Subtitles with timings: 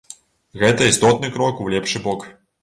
[0.61, 2.27] Гэта істотны крок у лепшы бок.